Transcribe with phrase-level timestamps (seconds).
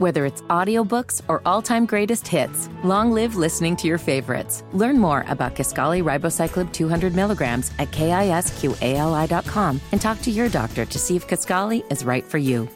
[0.00, 4.64] Whether it's audiobooks or all-time greatest hits, long live listening to your favorites.
[4.72, 10.98] Learn more about Kisqali Ribociclib 200 milligrams at kisqali.com and talk to your doctor to
[10.98, 12.66] see if Kisqali is right for you.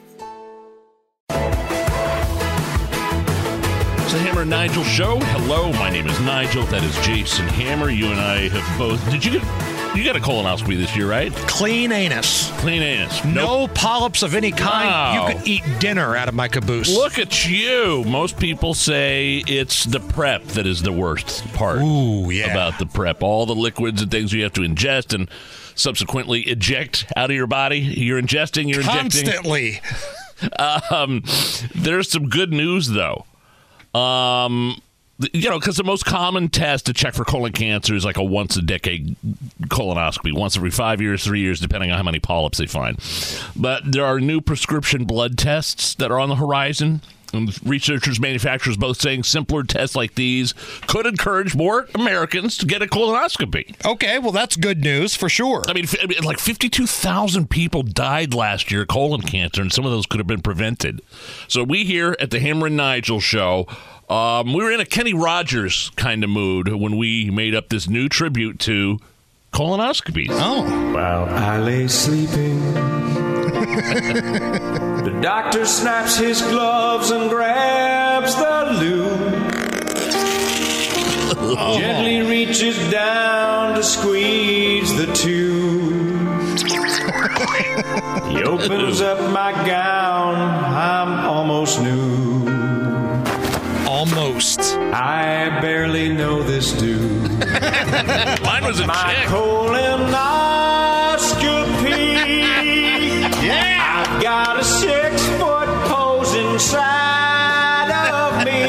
[1.30, 1.40] It's
[4.12, 5.18] the Hammer Nigel show.
[5.18, 6.64] Hello, my name is Nigel.
[6.64, 7.88] That is Jason Hammer.
[7.88, 9.02] You and I have both.
[9.10, 9.73] Did you get?
[9.94, 11.32] You got a colonoscopy this year, right?
[11.32, 12.50] Clean anus.
[12.58, 13.24] Clean anus.
[13.24, 14.88] No polyps of any kind.
[14.88, 15.28] Wow.
[15.28, 16.92] You could eat dinner out of my caboose.
[16.92, 18.02] Look at you.
[18.04, 22.50] Most people say it's the prep that is the worst part Ooh, yeah.
[22.50, 23.22] about the prep.
[23.22, 25.30] All the liquids and things you have to ingest and
[25.76, 27.78] subsequently eject out of your body.
[27.78, 29.24] You're ingesting, you're injecting.
[29.24, 29.80] Constantly.
[30.58, 31.22] Um,
[31.74, 33.24] there's some good news though.
[33.98, 34.82] Um,
[35.32, 38.24] you know, because the most common test to check for colon cancer is like a
[38.24, 39.16] once a decade
[39.64, 42.98] colonoscopy, once every five years, three years, depending on how many polyps they find.
[43.54, 47.00] But there are new prescription blood tests that are on the horizon.
[47.34, 50.54] And researchers, manufacturers both saying simpler tests like these
[50.86, 53.74] could encourage more Americans to get a colonoscopy.
[53.84, 55.62] Okay, well, that's good news for sure.
[55.68, 59.72] I mean, f- I mean, like 52,000 people died last year of colon cancer, and
[59.72, 61.00] some of those could have been prevented.
[61.48, 63.66] So we here at the Hammer and Nigel show,
[64.08, 67.88] um, we were in a Kenny Rogers kind of mood when we made up this
[67.88, 68.98] new tribute to
[69.52, 70.28] colonoscopies.
[70.30, 72.60] Oh, While I lay sleeping,
[73.74, 79.50] the doctor snaps his gloves and grabs the lube.
[81.78, 86.04] Gently reaches down to squeeze the tube.
[88.30, 92.48] he opens up my gown, I'm almost nude.
[93.88, 94.60] almost.
[94.92, 97.22] I barely know this dude.
[98.44, 99.28] Mine was a My chick.
[104.80, 108.62] Six foot pose inside of me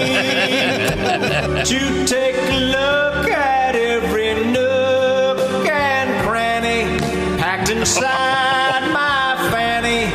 [1.72, 7.00] to take a look at every nook and cranny
[7.40, 10.06] packed inside my fanny.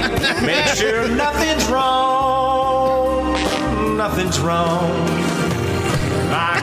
[0.46, 3.34] Make sure nothing's wrong.
[3.96, 4.90] Nothing's wrong.
[6.30, 6.60] My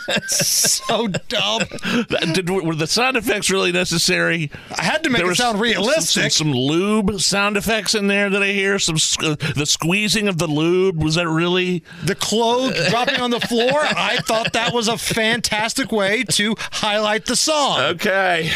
[0.07, 0.47] That's
[0.87, 1.61] so dumb.
[2.09, 4.51] That- Did, were the sound effects really necessary?
[4.77, 6.31] I had to make There it sound realistic.
[6.33, 8.79] Some, some lube sound effects in there that I hear.
[8.79, 11.83] Some uh, the squeezing of the lube was that really?
[12.05, 13.71] the clothes dropping on the floor.
[13.81, 17.81] I thought that was a fantastic way to highlight the song.
[17.81, 18.51] Okay.